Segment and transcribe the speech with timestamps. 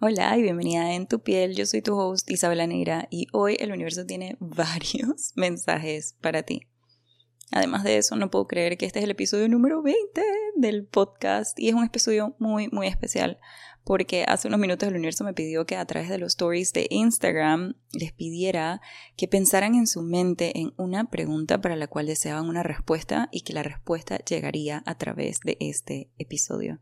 [0.00, 3.72] Hola y bienvenida En Tu Piel, yo soy tu host Isabela Neira y hoy el
[3.72, 6.68] universo tiene varios mensajes para ti.
[7.50, 10.22] Además de eso, no puedo creer que este es el episodio número 20
[10.54, 13.40] del podcast y es un episodio muy, muy especial
[13.82, 16.86] porque hace unos minutos el universo me pidió que a través de los stories de
[16.90, 18.80] Instagram les pidiera
[19.16, 23.40] que pensaran en su mente en una pregunta para la cual deseaban una respuesta y
[23.40, 26.78] que la respuesta llegaría a través de este episodio.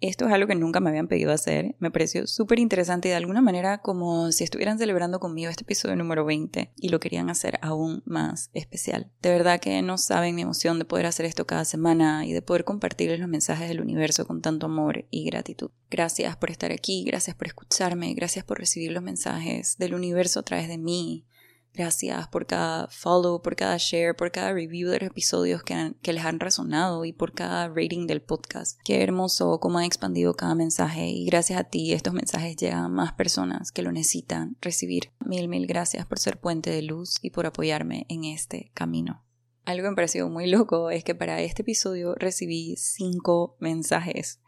[0.00, 1.76] Esto es algo que nunca me habían pedido hacer.
[1.78, 5.94] Me pareció súper interesante y de alguna manera como si estuvieran celebrando conmigo este episodio
[5.94, 9.10] número 20 y lo querían hacer aún más especial.
[9.20, 12.40] De verdad que no saben mi emoción de poder hacer esto cada semana y de
[12.40, 15.70] poder compartirles los mensajes del universo con tanto amor y gratitud.
[15.90, 20.44] Gracias por estar aquí, gracias por escucharme, gracias por recibir los mensajes del universo a
[20.44, 21.26] través de mí,
[21.72, 26.12] Gracias por cada follow, por cada share, por cada review de los episodios que, que,
[26.12, 28.78] les han resonado y por cada rating del podcast.
[28.84, 32.88] Qué hermoso cómo ha expandido cada mensaje y gracias a ti estos mensajes llegan a
[32.88, 35.12] más personas que lo necesitan recibir.
[35.24, 39.24] Mil, mil gracias por ser puente de luz y por apoyarme en este camino.
[39.64, 44.40] Algo que me pareció muy loco es que para este episodio recibí cinco mensajes.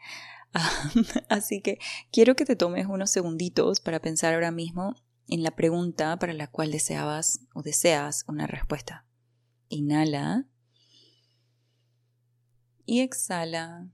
[1.28, 1.78] Así que
[2.10, 4.96] quiero que te tomes unos segunditos para pensar ahora mismo
[5.28, 9.06] en la pregunta para la cual deseabas o deseas una respuesta.
[9.68, 10.46] Inhala
[12.84, 13.88] y exhala.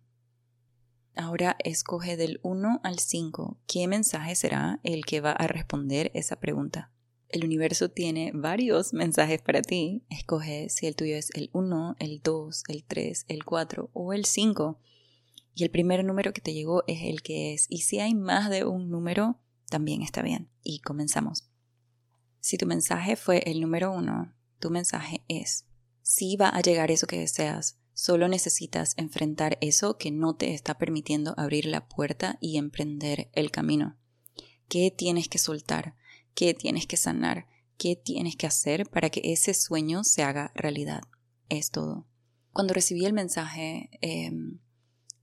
[1.14, 6.36] Ahora escoge del 1 al 5 qué mensaje será el que va a responder esa
[6.36, 6.92] pregunta.
[7.28, 10.04] El universo tiene varios mensajes para ti.
[10.08, 14.24] Escoge si el tuyo es el 1, el 2, el 3, el 4 o el
[14.24, 14.80] 5.
[15.54, 17.66] Y el primer número que te llegó es el que es.
[17.68, 20.50] Y si hay más de un número, también está bien.
[20.62, 21.50] Y comenzamos.
[22.40, 25.66] Si tu mensaje fue el número uno, tu mensaje es,
[26.02, 30.78] si va a llegar eso que deseas, solo necesitas enfrentar eso que no te está
[30.78, 33.98] permitiendo abrir la puerta y emprender el camino.
[34.68, 35.96] ¿Qué tienes que soltar?
[36.34, 37.46] ¿Qué tienes que sanar?
[37.76, 41.02] ¿Qué tienes que hacer para que ese sueño se haga realidad?
[41.48, 42.06] Es todo.
[42.52, 44.60] Cuando recibí el mensaje, em,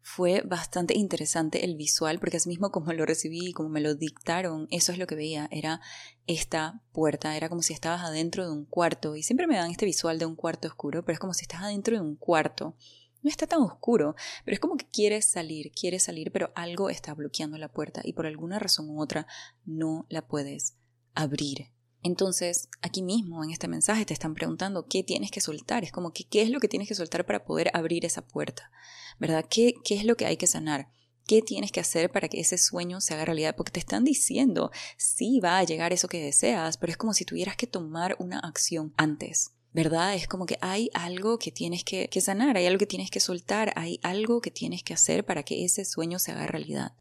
[0.08, 3.96] fue bastante interesante el visual, porque así mismo como lo recibí y como me lo
[3.96, 5.82] dictaron, eso es lo que veía, era
[6.28, 9.88] esta puerta, era como si estabas adentro de un cuarto, y siempre me dan este
[9.88, 12.76] visual de un cuarto oscuro, pero es como si estás adentro de un cuarto.
[13.24, 14.16] No está tan oscuro,
[14.46, 18.14] pero es como que quieres salir, quieres salir, pero algo está bloqueando la puerta y
[18.14, 19.26] por alguna razón u otra
[19.66, 20.76] no la puedes
[21.16, 21.75] abrir.
[22.06, 25.84] Entonces, aquí mismo en este mensaje te están preguntando qué tienes que soltar.
[25.84, 28.70] Es como que qué es lo que tienes que soltar para poder abrir esa puerta,
[29.18, 29.44] ¿verdad?
[29.50, 30.88] ¿Qué, qué es lo que hay que sanar?
[31.26, 33.56] ¿Qué tienes que hacer para que ese sueño se haga realidad?
[33.56, 37.26] Porque te están diciendo, sí va a llegar eso que deseas, pero es como si
[37.26, 39.54] tuvieras que tomar una acción antes.
[39.74, 40.14] ¿Verdad?
[40.14, 43.74] Es como que hay algo que tienes que, sanar, hay algo que tienes que soltar,
[43.76, 46.94] hay algo que tienes que hacer para que ese sueño se haga realidad.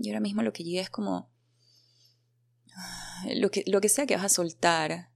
[0.00, 1.28] y ahora mismo lo que llega es como,
[3.34, 5.10] lo que, lo que sea que vas a soltar,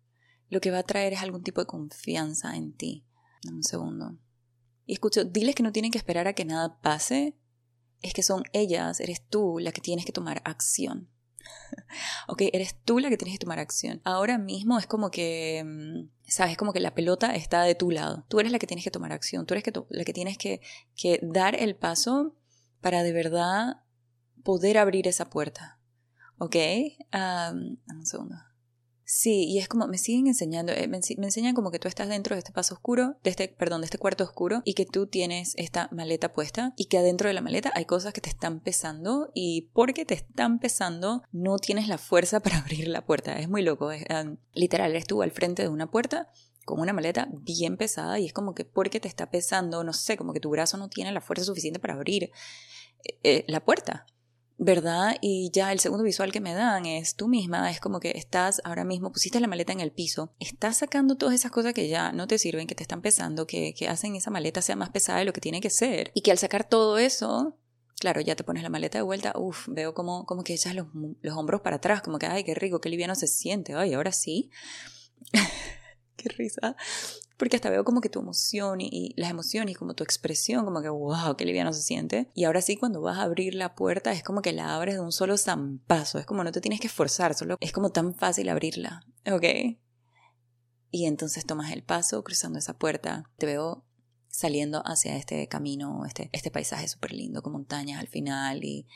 [0.49, 3.07] lo que va a traer es algún tipo de confianza en ti.
[3.49, 4.19] un segundo.
[4.87, 7.37] Y escucho, diles que no tienen que esperar a que nada pase,
[8.03, 11.09] es que son ellas, eres tú la que tienes que tomar acción.
[12.29, 14.01] ok, eres tú la que tienes que tomar acción.
[14.05, 18.25] Ahora mismo es como que, mm, sabes, como que la pelota está de tu lado.
[18.29, 20.61] Tú eres la que tienes que tomar acción, tú eres la que tienes que,
[20.97, 22.37] que dar el paso
[22.81, 23.81] para de verdad
[24.43, 25.74] poder abrir esa puerta.
[26.39, 26.57] ¿Ok?
[27.13, 28.37] un segundo.
[29.07, 32.35] Sí, y es como, me siguen enseñando, eh, me, enseñan como que tú estás dentro
[32.35, 35.53] de este paso oscuro, de este, perdón, de este cuarto oscuro, y que tú tienes
[35.57, 39.31] esta maleta puesta, y que adentro de la maleta hay cosas que te están pesando,
[39.35, 43.39] y porque te están pesando, no tienes la fuerza para abrir la puerta.
[43.39, 43.91] Es muy loco,
[44.55, 46.31] literal, eres tú al frente de una puerta,
[46.65, 50.17] con una maleta bien pesada, y es como que porque te está pesando, no sé,
[50.17, 52.31] como que tu brazo no tiene la fuerza suficiente para abrir
[53.05, 54.07] eh, eh, la puerta.
[54.57, 55.17] ¿Verdad?
[55.21, 58.61] Y ya el segundo visual que me dan es tú misma, es como que estás
[58.65, 62.13] ahora mismo, pusiste la maleta en el piso, estás sacando todas esas cosas que ya
[62.13, 65.19] no te sirven, que te están pesando, que, que hacen esa maleta sea más pesada
[65.19, 66.13] de lo que tiene que ser.
[66.15, 67.59] Y que al sacar todo eso,
[67.99, 70.87] claro, ya te pones la maleta de vuelta, uff, veo como, como que echas los,
[71.21, 74.13] los hombros para atrás, como que, ay, qué rico, qué liviano se siente, ay, ahora
[74.13, 74.51] sí.
[76.17, 76.77] Qué risa.
[77.37, 80.89] Porque hasta veo como que tu emoción y, las emociones como tu expresión, como que
[80.89, 82.31] wow, qué liviano se siente.
[82.35, 85.01] Y ahora sí, cuando vas a abrir la puerta, es como que la abres de
[85.01, 86.19] un solo zampazo.
[86.19, 89.05] Es como no te tienes que esforzar, solo es como tan fácil abrirla.
[89.31, 89.45] ¿Ok?
[90.91, 93.29] Y entonces tomas el paso cruzando esa puerta.
[93.37, 93.85] Te veo
[94.29, 98.87] saliendo hacia este camino, este, este paisaje súper lindo con montañas al final y,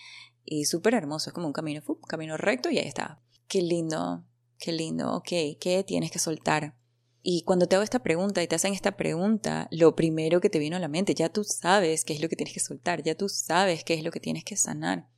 [0.44, 1.30] y súper hermoso.
[1.30, 3.20] Es como un camino, un camino recto y ahí está.
[3.48, 4.24] Qué lindo,
[4.58, 5.12] qué lindo.
[5.12, 5.28] Ok,
[5.60, 6.77] ¿qué tienes que soltar?
[7.22, 10.58] Y cuando te hago esta pregunta y te hacen esta pregunta, lo primero que te
[10.58, 13.14] vino a la mente, ya tú sabes qué es lo que tienes que soltar, ya
[13.14, 15.08] tú sabes qué es lo que tienes que sanar.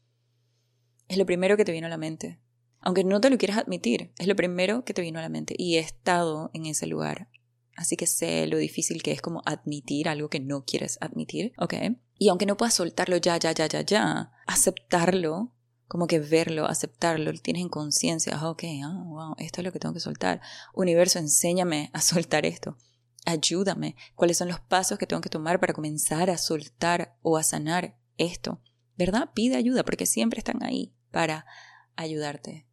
[1.08, 2.40] Es lo primero que te vino a la mente.
[2.80, 5.54] Aunque no te lo quieras admitir, es lo primero que te vino a la mente.
[5.58, 7.28] Y he estado en ese lugar.
[7.76, 11.74] Así que sé lo difícil que es como admitir algo que no quieres admitir, ¿ok?
[12.18, 15.54] Y aunque no puedas soltarlo ya, ya, ya, ya, ya, aceptarlo,
[15.90, 19.80] como que verlo, aceptarlo, tienes en conciencia, ah, ok, ah, wow, esto es lo que
[19.80, 20.40] tengo que soltar.
[20.72, 22.78] Universo, enséñame a soltar esto.
[23.26, 23.96] Ayúdame.
[24.14, 27.98] ¿Cuáles son los pasos que tengo que tomar para comenzar a soltar o a sanar
[28.18, 28.62] esto?
[28.96, 29.30] ¿Verdad?
[29.34, 31.44] Pide ayuda porque siempre están ahí para
[31.96, 32.68] ayudarte.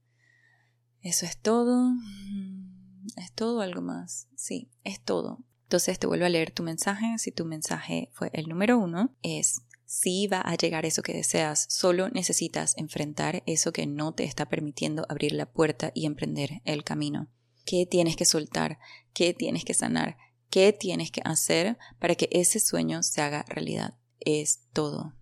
[1.02, 1.86] Eso es todo.
[1.86, 4.28] Mm, ¿Es todo algo más?
[4.36, 5.44] Sí, es todo.
[5.64, 7.18] Entonces te vuelvo a leer tu mensaje.
[7.18, 11.66] Si tu mensaje fue el número uno, es si va a llegar eso que deseas,
[11.70, 16.84] solo necesitas enfrentar eso que no te está permitiendo abrir la puerta y emprender el
[16.84, 17.30] camino.
[17.66, 18.80] ¿Qué tienes que soltar?
[19.14, 20.18] ¿Qué tienes que sanar?
[20.50, 23.98] ¿Qué tienes que hacer para que ese sueño se haga realidad?
[24.20, 25.14] Es todo.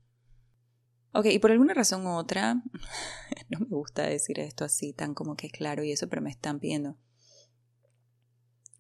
[1.11, 2.55] Ok, y por alguna razón u otra,
[3.49, 6.59] no me gusta decir esto así tan como que claro y eso, pero me están
[6.59, 6.97] pidiendo.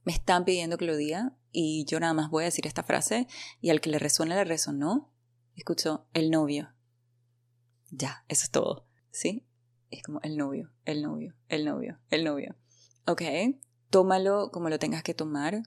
[0.03, 3.27] Me están pidiendo que lo diga y yo nada más voy a decir esta frase
[3.61, 5.11] y al que le resuena le resonó.
[5.55, 6.73] Escucho el novio.
[7.89, 8.87] Ya, eso es todo.
[9.11, 9.47] ¿Sí?
[9.89, 12.55] Es como el novio, el novio, el novio, el novio.
[13.07, 13.21] Ok,
[13.89, 15.63] tómalo como lo tengas que tomar.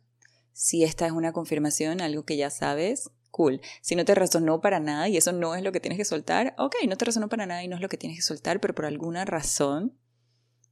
[0.52, 3.60] Si esta es una confirmación, algo que ya sabes, cool.
[3.80, 6.54] Si no te resonó para nada y eso no es lo que tienes que soltar,
[6.58, 8.74] ok, no te resonó para nada y no es lo que tienes que soltar, pero
[8.74, 9.98] por alguna razón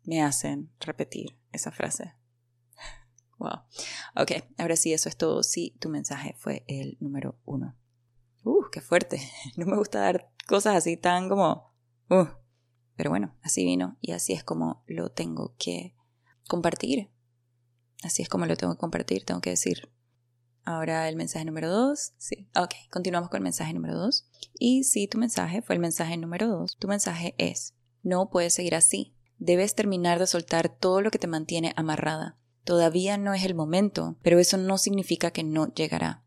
[0.04, 2.14] me hacen repetir esa frase.
[3.38, 3.60] Wow.
[4.16, 5.42] Ok, ahora sí, eso es todo.
[5.42, 7.76] Sí, tu mensaje fue el número uno.
[8.46, 9.20] Uh, qué fuerte.
[9.56, 11.74] No me gusta dar cosas así tan como...
[12.08, 12.26] Uh.
[12.96, 15.94] Pero bueno, así vino y así es como lo tengo que
[16.48, 17.10] compartir.
[18.02, 19.90] Así es como lo tengo que compartir, tengo que decir,
[20.68, 22.14] Ahora el mensaje número 2.
[22.18, 22.48] Sí.
[22.56, 24.28] Ok, continuamos con el mensaje número 2.
[24.58, 28.74] Y si tu mensaje fue el mensaje número 2, tu mensaje es, no puedes seguir
[28.74, 29.14] así.
[29.38, 32.36] Debes terminar de soltar todo lo que te mantiene amarrada.
[32.64, 36.24] Todavía no es el momento, pero eso no significa que no llegará.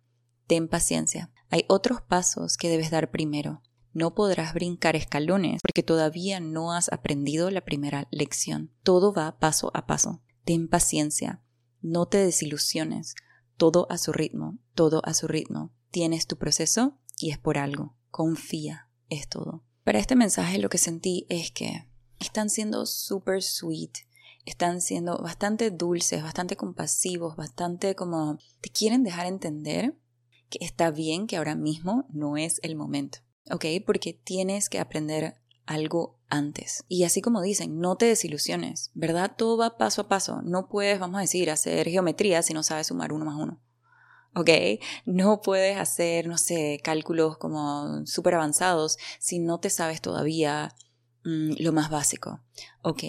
[0.47, 1.33] Ten paciencia.
[1.49, 3.61] Hay otros pasos que debes dar primero.
[3.93, 8.71] No podrás brincar escalones porque todavía no has aprendido la primera lección.
[8.83, 10.21] Todo va paso a paso.
[10.45, 11.41] Ten paciencia.
[11.81, 13.15] No te desilusiones
[13.57, 15.73] todo a su ritmo, todo a su ritmo.
[15.91, 17.95] Tienes tu proceso y es por algo.
[18.11, 19.63] Confía, es todo.
[19.83, 21.87] Para este mensaje lo que sentí es que
[22.19, 23.91] están siendo super sweet,
[24.45, 29.97] están siendo bastante dulces, bastante compasivos, bastante como te quieren dejar entender
[30.49, 33.19] que está bien que ahora mismo no es el momento,
[33.51, 33.65] ¿ok?
[33.85, 35.35] Porque tienes que aprender
[35.65, 36.83] algo antes.
[36.87, 39.35] Y así como dicen, no te desilusiones, ¿verdad?
[39.37, 40.41] Todo va paso a paso.
[40.41, 43.61] No puedes, vamos a decir, hacer geometría si no sabes sumar uno más uno.
[44.35, 44.49] ¿Ok?
[45.05, 50.75] No puedes hacer, no sé, cálculos como súper avanzados si no te sabes todavía
[51.23, 52.41] mm, lo más básico.
[52.81, 53.03] ¿Ok?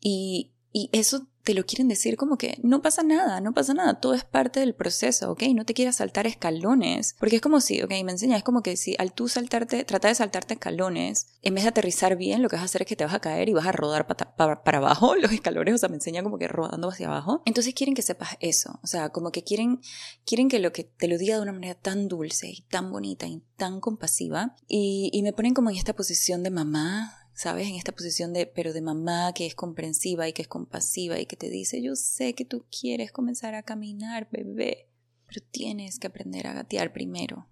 [0.00, 4.00] Y, y eso te lo quieren decir como que no pasa nada, no pasa nada,
[4.00, 5.44] todo es parte del proceso, ¿ok?
[5.54, 8.76] No te quieras saltar escalones, porque es como si, ok, me enseña, es como que
[8.76, 12.56] si al tú saltarte, tratar de saltarte escalones, en vez de aterrizar bien, lo que
[12.56, 14.76] vas a hacer es que te vas a caer y vas a rodar para, para
[14.76, 17.40] abajo los escalones, o sea, me enseña como que rodando hacia abajo.
[17.46, 19.80] Entonces quieren que sepas eso, o sea, como que quieren,
[20.26, 23.26] quieren que lo que te lo diga de una manera tan dulce y tan bonita
[23.26, 27.68] y tan compasiva, y, y me ponen como en esta posición de mamá, ¿sabes?
[27.68, 31.26] En esta posición de, pero de mamá que es comprensiva y que es compasiva y
[31.26, 34.88] que te dice, yo sé que tú quieres comenzar a caminar, bebé,
[35.24, 37.48] pero tienes que aprender a gatear primero.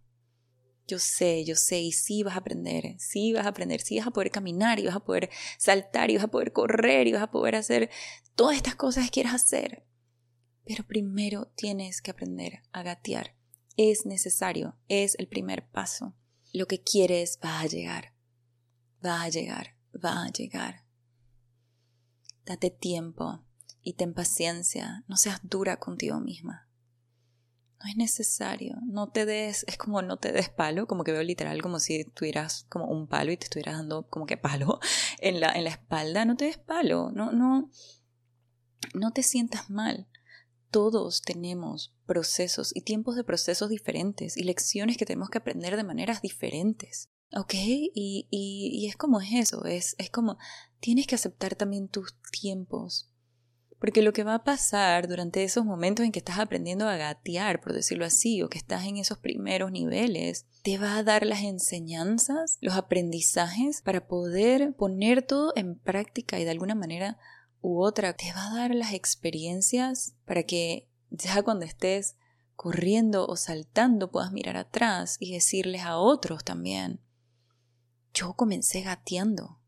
[0.88, 4.08] Yo sé, yo sé, y sí vas a aprender, sí vas a aprender, sí vas
[4.08, 7.22] a poder caminar y vas a poder saltar y vas a poder correr y vas
[7.22, 7.88] a poder hacer
[8.34, 9.84] todas estas cosas que quieras hacer.
[10.64, 13.36] Pero primero tienes que aprender a gatear.
[13.76, 16.16] Es necesario, es el primer paso.
[16.52, 18.14] Lo que quieres va a llegar,
[19.04, 20.84] va a llegar va a llegar.
[22.44, 23.44] Date tiempo
[23.82, 26.68] y ten paciencia, no seas dura contigo misma.
[27.82, 31.22] No es necesario, no te des, es como no te des palo, como que veo
[31.22, 34.80] literal como si tuvieras como un palo y te estuvieras dando como que palo
[35.20, 37.70] en la, en la espalda, no te des palo, no, no,
[38.94, 40.08] no te sientas mal.
[40.70, 45.84] Todos tenemos procesos y tiempos de procesos diferentes y lecciones que tenemos que aprender de
[45.84, 47.10] maneras diferentes.
[47.34, 47.54] ¿Ok?
[47.54, 50.38] Y, y, es como es eso, es, es como
[50.80, 53.10] tienes que aceptar también tus tiempos.
[53.78, 57.60] Porque lo que va a pasar durante esos momentos en que estás aprendiendo a gatear,
[57.60, 61.42] por decirlo así, o que estás en esos primeros niveles, te va a dar las
[61.42, 67.18] enseñanzas, los aprendizajes para poder poner todo en práctica y de alguna manera
[67.60, 72.16] u otra, te va a dar las experiencias para que ya cuando estés
[72.54, 77.00] corriendo o saltando puedas mirar atrás y decirles a otros también,
[78.16, 79.60] yo comencé gateando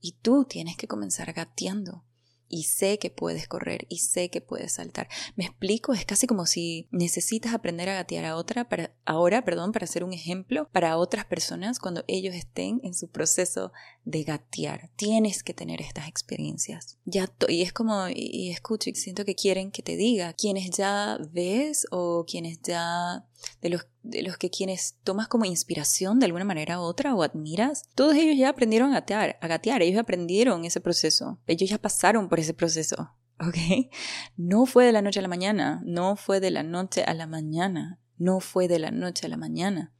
[0.00, 2.04] y tú tienes que comenzar gateando
[2.48, 5.08] y sé que puedes correr y sé que puedes saltar.
[5.36, 9.72] Me explico, es casi como si necesitas aprender a gatear a otra para ahora, perdón,
[9.72, 13.72] para ser un ejemplo para otras personas cuando ellos estén en su proceso
[14.04, 14.90] de gatear.
[14.96, 16.98] Tienes que tener estas experiencias.
[17.06, 21.18] Ya y es como y escucho y siento que quieren que te diga quienes ya
[21.32, 23.24] ves o quienes ya
[23.62, 27.22] de los, de los que quienes tomas como inspiración de alguna manera u otra o
[27.22, 31.78] admiras, todos ellos ya aprendieron a gatear, a gatear, ellos aprendieron ese proceso, ellos ya
[31.78, 33.90] pasaron por ese proceso, ¿ok?
[34.36, 37.26] No fue de la noche a la mañana, no fue de la noche a la
[37.26, 39.94] mañana, no fue de la noche a la mañana.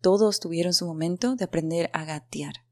[0.00, 2.66] Todos tuvieron su momento de aprender a gatear.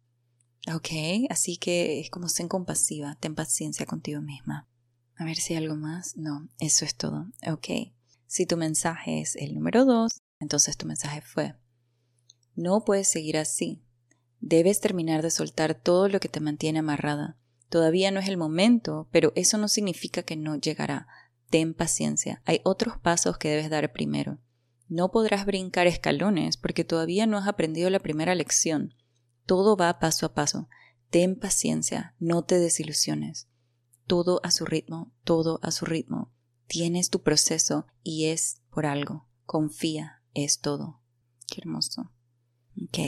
[0.75, 0.89] ¿Ok?
[1.31, 4.69] Así que es como ser compasiva, ten paciencia contigo misma.
[5.17, 6.17] A ver si hay algo más.
[6.17, 7.27] No, eso es todo.
[7.47, 7.93] Ok.
[8.27, 11.55] Si tu mensaje es el número 2, entonces tu mensaje fue,
[12.55, 13.83] no puedes seguir así.
[14.41, 17.39] Debes terminar de soltar todo lo que te mantiene amarrada.
[17.69, 21.07] Todavía no es el momento, pero eso no significa que no llegará.
[21.51, 22.43] Ten paciencia.
[22.45, 24.39] Hay otros pasos que debes dar primero.
[24.89, 28.95] No podrás brincar escalones porque todavía no has aprendido la primera lección.
[29.47, 30.69] Todo va paso a paso.
[31.11, 33.49] Ten paciencia, no te desilusiones.
[34.07, 36.33] Todo a su ritmo, todo a su ritmo.
[36.67, 39.29] Tienes tu proceso y es por algo.
[39.45, 41.01] Confía, es todo.
[41.47, 42.11] Qué hermoso.
[42.83, 42.99] Ok.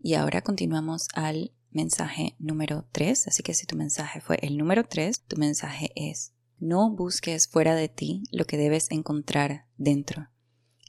[0.00, 3.28] Y ahora continuamos al mensaje número 3.
[3.28, 7.74] Así que si tu mensaje fue el número 3, tu mensaje es, no busques fuera
[7.74, 10.28] de ti lo que debes encontrar dentro.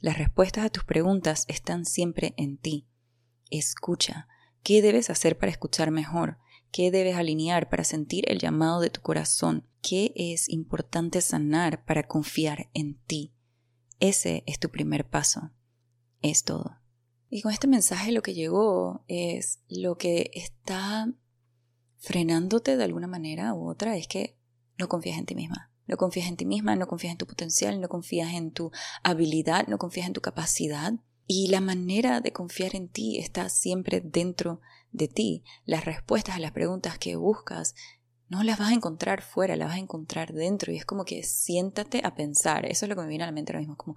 [0.00, 2.88] Las respuestas a tus preguntas están siempre en ti.
[3.50, 4.28] Escucha.
[4.62, 6.38] ¿Qué debes hacer para escuchar mejor?
[6.70, 9.68] ¿Qué debes alinear para sentir el llamado de tu corazón?
[9.82, 13.34] ¿Qué es importante sanar para confiar en ti?
[14.00, 15.50] Ese es tu primer paso.
[16.22, 16.78] Es todo.
[17.30, 21.12] Y con este mensaje lo que llegó es lo que está
[21.98, 24.38] frenándote de alguna manera u otra es que
[24.78, 25.72] no confías en ti misma.
[25.86, 28.70] No confías en ti misma, no confías en tu potencial, no confías en tu
[29.02, 30.92] habilidad, no confías en tu capacidad.
[31.26, 34.60] Y la manera de confiar en ti está siempre dentro
[34.92, 35.44] de ti.
[35.64, 37.74] Las respuestas a las preguntas que buscas
[38.28, 40.72] no las vas a encontrar fuera, las vas a encontrar dentro.
[40.72, 42.66] Y es como que siéntate a pensar.
[42.66, 43.76] Eso es lo que me viene a la mente ahora mismo.
[43.76, 43.96] Como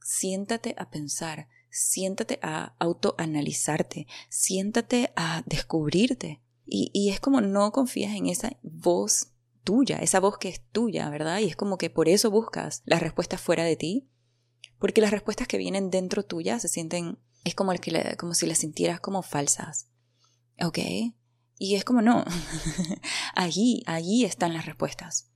[0.00, 6.42] siéntate a pensar, siéntate a autoanalizarte, siéntate a descubrirte.
[6.64, 9.32] Y, y es como no confías en esa voz
[9.64, 11.38] tuya, esa voz que es tuya, ¿verdad?
[11.40, 14.08] Y es como que por eso buscas las respuestas fuera de ti.
[14.78, 18.46] Porque las respuestas que vienen dentro tuya se sienten, es como, el que como si
[18.46, 19.88] las sintieras como falsas.
[20.60, 20.78] ¿Ok?
[21.62, 22.24] Y es como no,
[23.36, 25.30] allí, allí están las respuestas.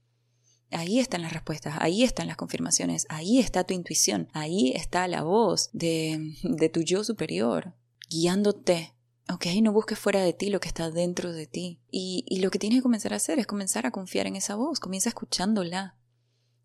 [0.71, 5.23] Ahí están las respuestas, ahí están las confirmaciones, ahí está tu intuición, ahí está la
[5.23, 7.75] voz de, de tu yo superior,
[8.09, 8.93] guiándote.
[9.29, 11.79] Ok, no busques fuera de ti lo que está dentro de ti.
[11.89, 14.55] Y, y lo que tienes que comenzar a hacer es comenzar a confiar en esa
[14.55, 14.81] voz.
[14.81, 15.95] Comienza escuchándola.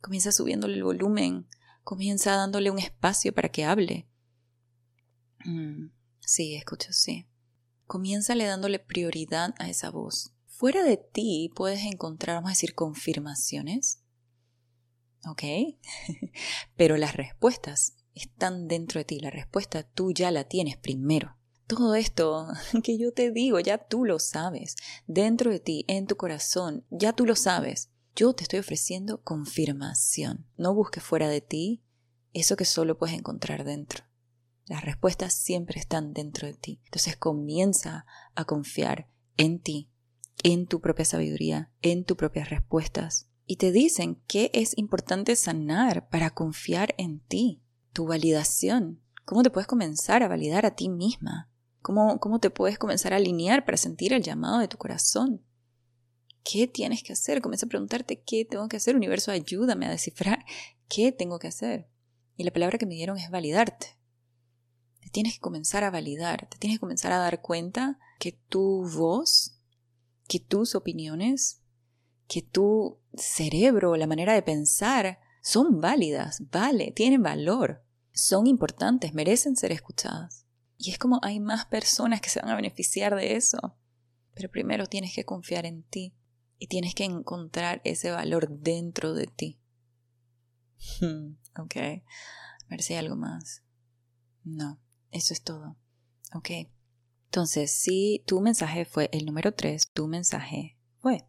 [0.01, 1.47] Comienza subiéndole el volumen.
[1.85, 4.09] Comienza dándole un espacio para que hable.
[5.45, 7.29] Mm, sí, escucho, sí.
[7.93, 10.33] Comiénzale dándole prioridad a esa voz.
[10.47, 14.03] Fuera de ti puedes encontrar, vamos a decir, confirmaciones.
[15.29, 15.43] ¿Ok?
[16.75, 19.21] Pero las respuestas están dentro de ti.
[19.21, 21.37] La respuesta tú ya la tienes primero.
[21.67, 22.49] Todo esto
[22.83, 24.75] que yo te digo, ya tú lo sabes.
[25.07, 27.91] Dentro de ti, en tu corazón, ya tú lo sabes.
[28.17, 30.47] Yo te estoy ofreciendo confirmación.
[30.57, 31.83] No busques fuera de ti
[32.33, 34.05] eso que solo puedes encontrar dentro.
[34.67, 36.81] Las respuestas siempre están dentro de ti.
[36.85, 39.91] Entonces comienza a confiar en ti,
[40.45, 43.29] en tu propia sabiduría, en tus propias respuestas.
[43.45, 49.03] Y te dicen que es importante sanar para confiar en ti, tu validación.
[49.25, 51.51] ¿Cómo te puedes comenzar a validar a ti misma?
[51.81, 55.45] ¿Cómo, ¿Cómo te puedes comenzar a alinear para sentir el llamado de tu corazón?
[56.45, 57.43] ¿Qué tienes que hacer?
[57.43, 58.95] Comienza a preguntarte qué tengo que hacer.
[58.95, 60.45] Universo, ayúdame a descifrar
[60.89, 61.89] qué tengo que hacer.
[62.37, 64.02] Y la palabra que me dieron es validarte
[65.13, 69.59] tienes que comenzar a validar, te tienes que comenzar a dar cuenta que tu voz,
[70.27, 71.63] que tus opiniones,
[72.27, 79.57] que tu cerebro, la manera de pensar, son válidas, vale, tienen valor, son importantes, merecen
[79.57, 80.47] ser escuchadas.
[80.79, 83.77] Y es como hay más personas que se van a beneficiar de eso.
[84.35, 86.15] Pero primero tienes que confiar en ti
[86.59, 89.61] y tienes que encontrar ese valor dentro de ti.
[91.59, 91.77] ok.
[91.77, 93.63] A ver si hay algo más.
[94.43, 94.81] No.
[95.13, 95.77] Eso es todo.
[96.35, 96.51] ¿Ok?
[97.27, 101.27] Entonces, si tu mensaje fue el número 3, tu mensaje fue,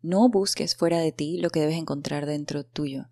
[0.00, 3.08] no busques fuera de ti lo que debes encontrar dentro tuyo.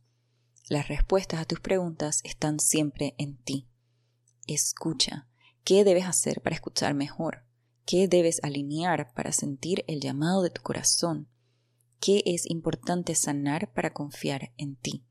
[0.69, 3.69] Las respuestas a tus preguntas están siempre en ti.
[4.47, 5.29] Escucha.
[5.65, 7.45] ¿Qué debes hacer para escuchar mejor?
[7.87, 11.29] ¿Qué debes alinear para sentir el llamado de tu corazón?
[11.99, 15.05] ¿Qué es importante sanar para confiar en ti?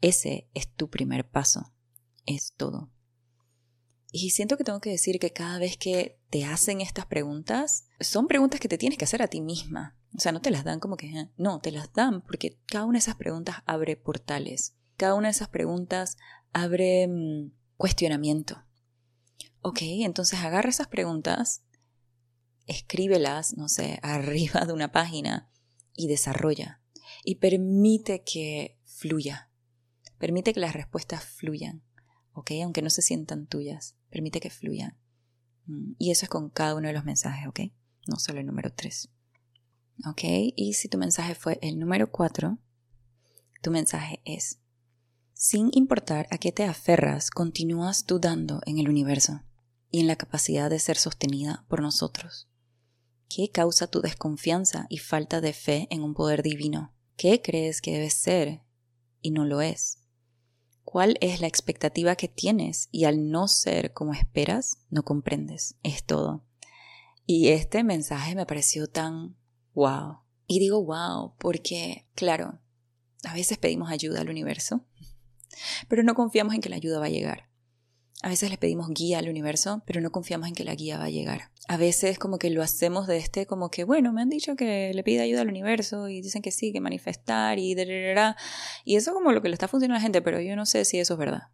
[0.00, 1.72] Ese es tu primer paso.
[2.26, 2.91] Es todo.
[4.14, 8.28] Y siento que tengo que decir que cada vez que te hacen estas preguntas, son
[8.28, 9.96] preguntas que te tienes que hacer a ti misma.
[10.14, 12.84] O sea, no te las dan como que, ah", no, te las dan porque cada
[12.84, 14.76] una de esas preguntas abre portales.
[14.98, 16.18] Cada una de esas preguntas
[16.52, 18.62] abre mm, cuestionamiento.
[19.62, 21.62] Ok, entonces agarra esas preguntas,
[22.66, 25.50] escríbelas, no sé, arriba de una página
[25.96, 26.82] y desarrolla.
[27.24, 29.50] Y permite que fluya.
[30.18, 31.82] Permite que las respuestas fluyan.
[32.34, 32.50] ¿Ok?
[32.62, 33.96] Aunque no se sientan tuyas.
[34.12, 34.96] Permite que fluyan.
[35.66, 37.60] Mm, y eso es con cada uno de los mensajes, ¿ok?
[38.06, 39.08] No solo el número 3.
[40.06, 40.20] ¿Ok?
[40.54, 42.58] Y si tu mensaje fue el número 4,
[43.62, 44.60] tu mensaje es,
[45.32, 49.42] sin importar a qué te aferras, continúas dudando en el universo
[49.90, 52.48] y en la capacidad de ser sostenida por nosotros.
[53.28, 56.94] ¿Qué causa tu desconfianza y falta de fe en un poder divino?
[57.16, 58.62] ¿Qué crees que debe ser
[59.20, 60.01] y no lo es?
[60.84, 65.76] ¿Cuál es la expectativa que tienes y al no ser como esperas, no comprendes?
[65.82, 66.44] Es todo.
[67.24, 69.36] Y este mensaje me pareció tan
[69.74, 70.18] wow.
[70.46, 72.60] Y digo wow porque, claro,
[73.24, 74.84] a veces pedimos ayuda al universo,
[75.88, 77.51] pero no confiamos en que la ayuda va a llegar.
[78.22, 81.04] A veces le pedimos guía al universo, pero no confiamos en que la guía va
[81.04, 81.50] a llegar.
[81.66, 84.92] A veces como que lo hacemos de este como que, bueno, me han dicho que
[84.94, 88.34] le pide ayuda al universo y dicen que sí, que manifestar y de
[88.84, 90.84] y eso como lo que le está funcionando a la gente, pero yo no sé
[90.84, 91.48] si eso es verdad.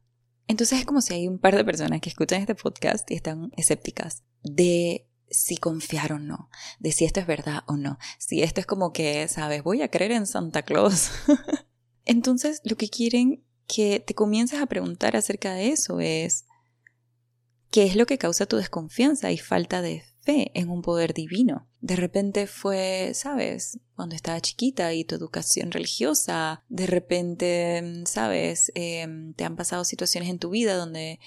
[0.47, 3.51] Entonces es como si hay un par de personas que escuchan este podcast y están
[3.57, 8.61] escépticas de si confiar o no, de si esto es verdad o no, si esto
[8.61, 11.11] es como que, sabes, voy a creer en Santa Claus.
[12.05, 16.47] Entonces lo que quieren que te comiences a preguntar acerca de eso es,
[17.71, 21.69] ¿Qué es lo que causa tu desconfianza y falta de fe en un poder divino?
[21.81, 29.35] De repente fue, sabes, cuando estaba chiquita y tu educación religiosa, de repente, sabes, em,
[29.35, 31.21] te han pasado situaciones en tu vida donde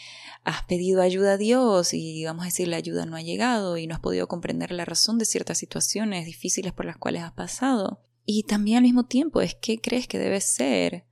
[0.44, 3.86] has pedido ayuda a Dios y vamos a decir la ayuda no ha llegado y
[3.86, 8.02] no has podido comprender la razón de ciertas situaciones difíciles por las cuales has pasado.
[8.26, 11.06] Y también al mismo tiempo es que crees que debe ser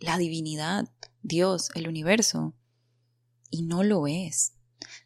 [0.00, 0.88] la divinidad,
[1.22, 2.54] Dios, el universo.
[3.48, 4.55] Y no lo es.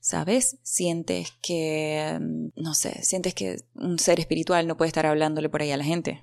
[0.00, 0.58] ¿Sabes?
[0.62, 5.62] Sientes que, mm, no sé, sientes que un ser espiritual no puede estar hablándole por
[5.62, 6.22] ahí a la gente.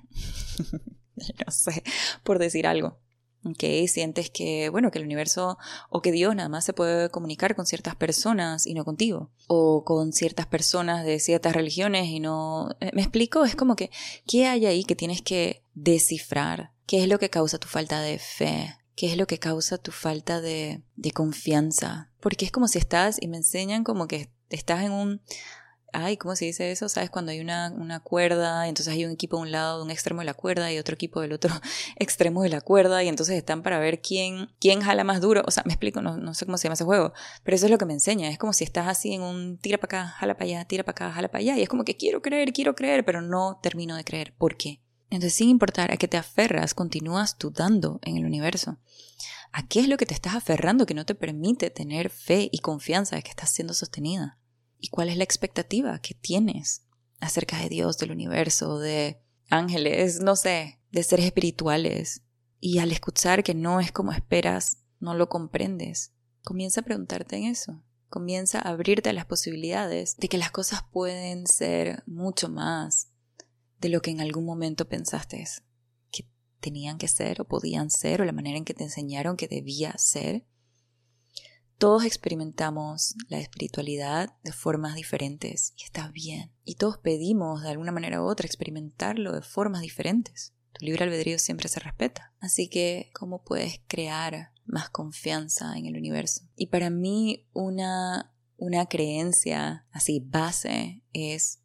[1.46, 1.84] no sé,
[2.24, 3.00] por decir algo.
[3.44, 3.88] ¿ok?
[3.88, 5.58] Sientes que, bueno, que el universo
[5.90, 9.32] o que Dios nada más se puede comunicar con ciertas personas y no contigo.
[9.48, 12.70] O con ciertas personas de ciertas religiones y no...
[12.80, 13.46] Eh, ¿Me explico?
[13.46, 13.92] Es como que,
[14.26, 16.72] ¿qué hay ahí que tienes que descifrar?
[16.86, 18.76] ¿Qué es lo que causa tu falta de fe?
[18.98, 22.10] ¿Qué es lo que causa tu falta de, de confianza?
[22.20, 25.22] Porque es como si estás, y me enseñan como que estás en un,
[25.94, 26.90] ay, ¿cómo se dice eso?
[26.90, 27.12] ¿Sabes?
[27.12, 30.22] Cuando hay una, una cuerda, entonces hay un equipo de un lado, de un extremo
[30.22, 31.54] de la cuerda, y otro equipo del otro
[31.98, 35.44] extremo de la cuerda, y entonces están para ver quién, quién jala más duro.
[35.46, 37.72] O sea, me explico, no, no sé cómo se llama ese juego, pero eso es
[37.72, 38.32] lo que me enseña.
[38.32, 40.94] Es como si estás así en un tira para acá, jala para allá, tira para
[40.94, 43.96] acá, jala para allá, y es como que quiero creer, quiero creer, pero no termino
[43.96, 44.34] de creer.
[44.40, 44.82] ¿Por qué?
[45.10, 48.78] Entonces, sin importar a qué te aferras, continúas dudando en el universo.
[49.52, 52.60] ¿A qué es lo que te estás aferrando que no te permite tener fe y
[52.60, 54.38] confianza de que estás siendo sostenida?
[54.80, 56.84] ¿Y cuál es la expectativa que tienes
[57.20, 62.24] acerca de Dios, del universo, de ángeles, no sé, de seres espirituales?
[62.60, 67.46] Y al escuchar que no es como esperas, no lo comprendes, comienza a preguntarte en
[67.46, 67.84] eso.
[68.10, 73.10] Comienza a abrirte a las posibilidades de que las cosas pueden ser mucho más
[73.80, 75.46] de lo que en algún momento pensaste
[76.12, 76.28] que
[76.60, 79.98] tenían que ser o podían ser o la manera en que te enseñaron que debía
[79.98, 80.46] ser.
[81.78, 86.52] Todos experimentamos la espiritualidad de formas diferentes y está bien.
[86.64, 90.56] Y todos pedimos de alguna manera u otra experimentarlo de formas diferentes.
[90.74, 92.34] Tu libre albedrío siempre se respeta.
[92.40, 96.42] Así que, ¿cómo puedes crear más confianza en el universo?
[96.56, 101.62] Y para mí una, una creencia así base es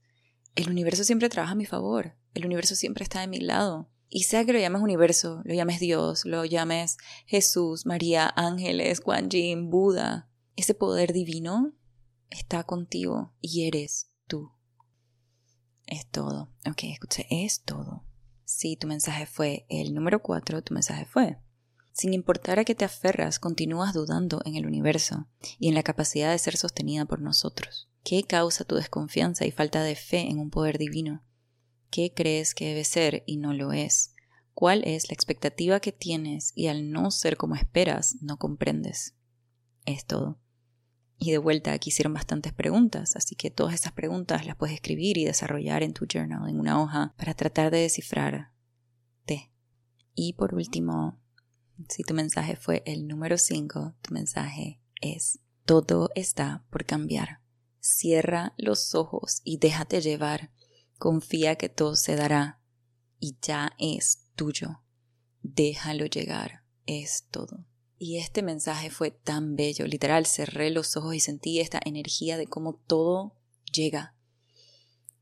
[0.54, 3.88] el universo siempre trabaja a mi favor, el universo siempre está de mi lado.
[4.08, 9.30] Y sea que lo llames universo, lo llames Dios, lo llames Jesús, María, ángeles, Guan
[9.30, 11.72] Yin, Buda, ese poder divino
[12.28, 14.52] está contigo y eres tú.
[15.86, 16.52] Es todo.
[16.68, 18.04] Ok, escuché, es todo.
[18.44, 21.38] Si tu mensaje fue el número 4, tu mensaje fue.
[21.92, 26.30] Sin importar a qué te aferras, continúas dudando en el universo y en la capacidad
[26.30, 27.90] de ser sostenida por nosotros.
[28.04, 31.24] ¿Qué causa tu desconfianza y falta de fe en un poder divino?
[31.90, 34.14] ¿Qué crees que debe ser y no lo es?
[34.54, 39.14] ¿Cuál es la expectativa que tienes y al no ser como esperas no comprendes?
[39.84, 40.40] Es todo.
[41.18, 45.18] Y de vuelta aquí hicieron bastantes preguntas, así que todas esas preguntas las puedes escribir
[45.18, 48.52] y desarrollar en tu journal, en una hoja, para tratar de descifrarte.
[50.14, 51.20] Y por último,
[51.88, 57.41] si tu mensaje fue el número 5, tu mensaje es, todo está por cambiar.
[57.84, 60.52] Cierra los ojos y déjate llevar.
[60.98, 62.60] Confía que todo se dará
[63.18, 64.82] y ya es tuyo.
[65.42, 67.66] Déjalo llegar, es todo.
[67.98, 72.46] Y este mensaje fue tan bello, literal, cerré los ojos y sentí esta energía de
[72.46, 73.34] cómo todo
[73.72, 74.14] llega.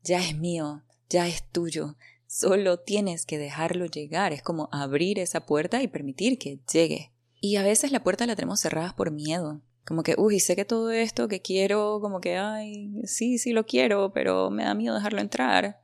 [0.03, 1.95] Ya es mío, ya es tuyo,
[2.27, 7.11] solo tienes que dejarlo llegar, es como abrir esa puerta y permitir que llegue.
[7.39, 10.63] Y a veces la puerta la tenemos cerrada por miedo, como que, uy, sé que
[10.63, 14.95] todo esto que quiero, como que, ay, sí, sí lo quiero, pero me da miedo
[14.95, 15.83] dejarlo entrar,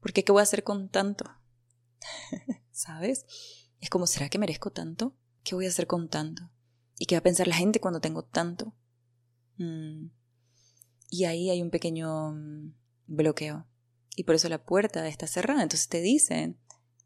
[0.00, 1.24] porque ¿qué voy a hacer con tanto?
[2.72, 3.24] ¿Sabes?
[3.80, 5.16] Es como, ¿será que merezco tanto?
[5.44, 6.50] ¿Qué voy a hacer con tanto?
[6.98, 8.74] ¿Y qué va a pensar la gente cuando tengo tanto?
[9.56, 10.08] Mm.
[11.08, 12.74] Y ahí hay un pequeño mm,
[13.06, 13.66] bloqueo.
[14.14, 15.62] Y por eso la puerta está cerrada.
[15.62, 16.60] Entonces te dicen,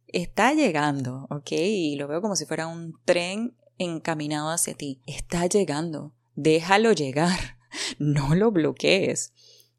[0.09, 1.53] está llegando, ¿ok?
[1.53, 5.01] Y lo veo como si fuera un tren encaminado hacia ti.
[5.07, 6.17] Está llegando.
[6.35, 7.59] Déjalo llegar.
[7.99, 9.33] No lo bloquees.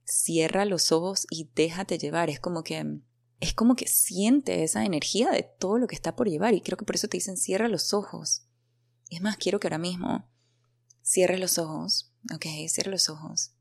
[0.03, 2.31] Cierra los ojos y déjate llevar.
[2.31, 3.01] Es como que
[3.39, 6.75] es como que siente esa energía de todo lo que está por llevar y creo
[6.75, 8.47] que por eso te dicen cierra los ojos.
[9.11, 10.27] Es más, quiero que ahora mismo
[11.03, 13.53] cierres los ojos, ok, cierra los ojos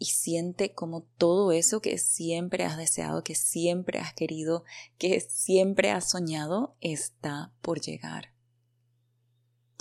[0.00, 4.64] y siente como todo eso que siempre has deseado, que siempre has querido,
[4.96, 8.32] que siempre has soñado, está por llegar.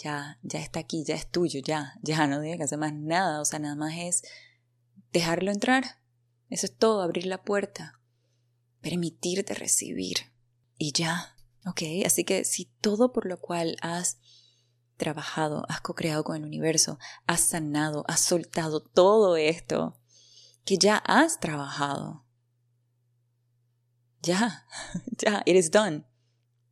[0.01, 3.41] Ya, ya está aquí, ya es tuyo, ya, ya no tienes que hacer más nada,
[3.41, 4.23] o sea, nada más es
[5.11, 5.99] dejarlo entrar.
[6.49, 7.99] Eso es todo, abrir la puerta,
[8.81, 10.31] permitirte recibir
[10.77, 11.35] y ya,
[11.65, 11.81] ok.
[12.05, 14.19] Así que si todo por lo cual has
[14.95, 19.99] trabajado, has co-creado con el universo, has sanado, has soltado todo esto
[20.63, 22.25] que ya has trabajado.
[24.21, 24.65] Ya,
[25.17, 26.05] ya, it is done.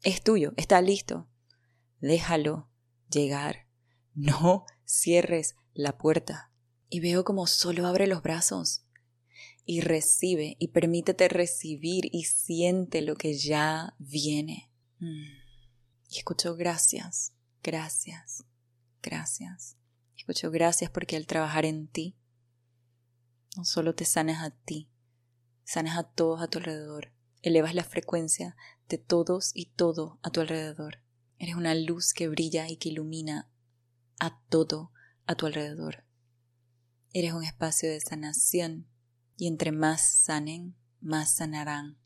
[0.02, 1.28] Es tuyo, está listo.
[2.00, 2.70] Déjalo
[3.10, 3.68] llegar.
[4.14, 6.52] No cierres la puerta.
[6.90, 8.88] Y veo como solo abre los brazos
[9.68, 14.72] y recibe y permítete recibir y siente lo que ya viene.
[15.00, 15.26] Mm.
[16.10, 18.46] Y escucho gracias, gracias,
[19.04, 19.78] gracias.
[20.16, 22.18] Escucho gracias porque al trabajar en ti,
[23.58, 24.90] no solo te sanas a ti,
[25.66, 27.12] sanas a todos a tu alrededor.
[27.42, 28.56] Elevas la frecuencia
[28.88, 31.00] de todos y todo a tu alrededor.
[31.40, 33.50] Eres una luz que brilla y que ilumina
[34.20, 34.92] a todo
[35.26, 36.04] a tu alrededor.
[37.14, 38.88] Eres un espacio de sanación
[39.36, 41.98] y entre más sanen, más sanarán.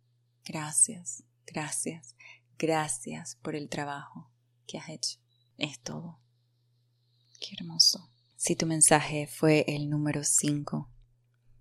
[0.45, 2.15] Gracias, gracias,
[2.57, 4.31] gracias por el trabajo
[4.67, 5.19] que has hecho.
[5.57, 6.19] Es todo.
[7.39, 8.09] Qué hermoso.
[8.35, 10.89] Si tu mensaje fue el número 5,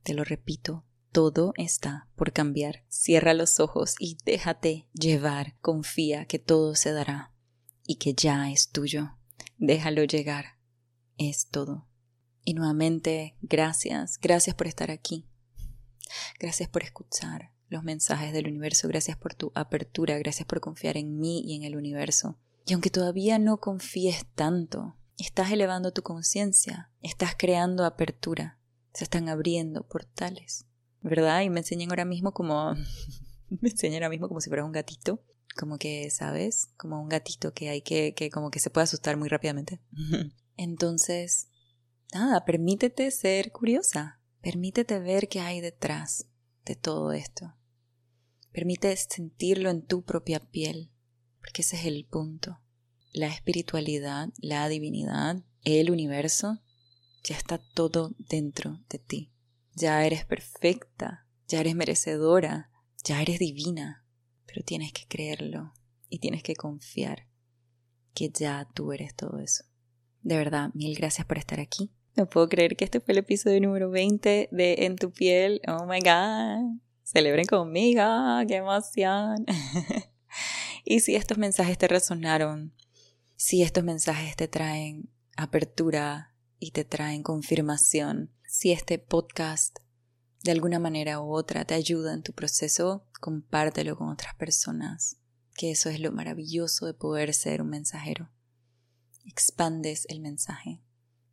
[0.02, 2.84] te lo repito, todo está por cambiar.
[2.88, 5.56] Cierra los ojos y déjate llevar.
[5.60, 7.29] Confía que todo se dará
[7.90, 9.16] y que ya es tuyo.
[9.58, 10.60] Déjalo llegar.
[11.18, 11.88] Es todo.
[12.44, 15.26] Y nuevamente, gracias, gracias por estar aquí.
[16.38, 21.18] Gracias por escuchar los mensajes del universo, gracias por tu apertura, gracias por confiar en
[21.18, 22.38] mí y en el universo.
[22.64, 28.60] Y aunque todavía no confíes tanto, estás elevando tu conciencia, estás creando apertura,
[28.94, 30.64] se están abriendo portales,
[31.00, 31.42] ¿verdad?
[31.42, 32.72] Y me enseñan ahora mismo como,
[33.48, 35.24] me enseñan ahora mismo como si fuera un gatito,
[35.56, 36.68] como que, ¿sabes?
[36.76, 39.80] Como un gatito que hay que, que como que se puede asustar muy rápidamente.
[40.56, 41.48] Entonces,
[42.12, 46.26] nada, permítete ser curiosa, permítete ver qué hay detrás
[46.64, 47.54] de todo esto.
[48.52, 50.90] Permite sentirlo en tu propia piel,
[51.40, 52.60] porque ese es el punto.
[53.12, 56.60] La espiritualidad, la divinidad, el universo
[57.22, 59.32] ya está todo dentro de ti.
[59.74, 62.70] Ya eres perfecta, ya eres merecedora,
[63.04, 64.04] ya eres divina,
[64.50, 65.72] pero tienes que creerlo
[66.08, 67.26] y tienes que confiar
[68.14, 69.64] que ya tú eres todo eso.
[70.22, 71.92] De verdad, mil gracias por estar aquí.
[72.16, 75.60] No puedo creer que este fue el episodio número 20 de En tu piel.
[75.68, 76.80] Oh my god.
[77.04, 78.02] Celebren conmigo.
[78.48, 79.46] Qué emoción.
[80.84, 82.74] y si estos mensajes te resonaron,
[83.36, 88.30] si estos mensajes te traen apertura, y te traen confirmación.
[88.46, 89.78] Si este podcast
[90.44, 95.18] de alguna manera u otra te ayuda en tu proceso, compártelo con otras personas,
[95.54, 98.30] que eso es lo maravilloso de poder ser un mensajero.
[99.24, 100.82] Expandes el mensaje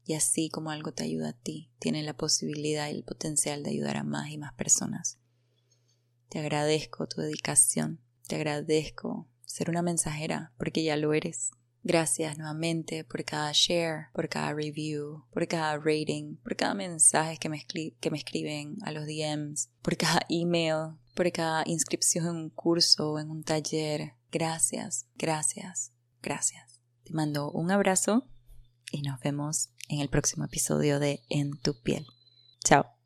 [0.07, 3.71] y así como algo te ayuda a ti, tiene la posibilidad y el potencial de
[3.71, 5.19] ayudar a más y más personas.
[6.29, 11.51] Te agradezco tu dedicación, te agradezco ser una mensajera porque ya lo eres.
[11.83, 17.49] Gracias nuevamente por cada share, por cada review, por cada rating, por cada mensaje que
[17.49, 22.49] me, que me escriben a los DMs, por cada email, por cada inscripción en un
[22.49, 24.13] curso o en un taller.
[24.31, 26.79] Gracias, gracias, gracias.
[27.03, 28.29] Te mando un abrazo
[28.91, 32.05] y nos vemos en el próximo episodio de En tu piel.
[32.63, 32.96] Chao.